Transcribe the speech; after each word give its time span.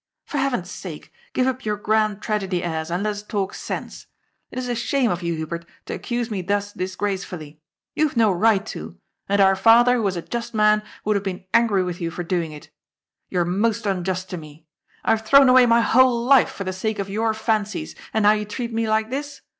For 0.25 0.39
Heaven's 0.39 0.71
sake, 0.71 1.11
give 1.31 1.45
up 1.45 1.63
your 1.63 1.77
grand 1.77 2.23
tragedy 2.23 2.63
airs, 2.63 2.89
and 2.89 3.03
let 3.03 3.11
us 3.11 3.21
talk 3.21 3.53
sense. 3.53 4.07
It 4.49 4.57
is 4.57 4.67
a 4.67 4.71
842 4.71 4.77
GOD'S 4.79 4.89
POOL. 4.89 4.89
shame 4.89 5.11
of 5.11 5.23
yon, 5.23 5.37
Hubert, 5.37 5.65
to 5.85 5.93
accuse 5.93 6.31
me 6.31 6.41
thus 6.41 6.73
disgracefully. 6.73 7.59
You 7.93 8.07
have 8.07 8.17
no 8.17 8.31
right 8.31 8.65
to, 8.65 8.97
and 9.29 9.39
our 9.39 9.55
father, 9.55 9.97
who 9.97 10.01
was 10.01 10.17
a 10.17 10.23
just 10.23 10.55
man, 10.55 10.81
would 11.05 11.17
haye 11.17 11.21
been 11.21 11.45
angry 11.53 11.83
with 11.83 12.01
you 12.01 12.09
for 12.09 12.23
doing 12.23 12.51
it. 12.51 12.71
You 13.29 13.41
are 13.41 13.45
most 13.45 13.85
unjust 13.85 14.27
to 14.31 14.37
me. 14.37 14.65
I 15.05 15.11
have 15.11 15.21
thrown 15.23 15.47
away 15.47 15.67
my 15.67 15.81
whole 15.81 16.25
life 16.25 16.49
for 16.49 16.63
the 16.63 16.73
sake 16.73 16.97
of 16.97 17.07
your 17.07 17.35
fancies, 17.35 17.93
and 18.11 18.23
now 18.23 18.31
you 18.31 18.45
treat 18.45 18.73
me 18.73 18.89
like 18.89 19.11
this 19.11 19.41